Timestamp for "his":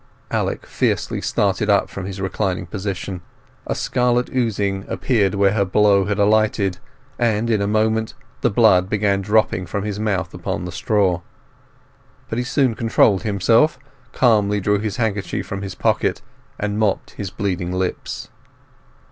2.07-2.19, 9.83-9.99, 14.79-14.97, 15.61-15.75, 17.11-17.29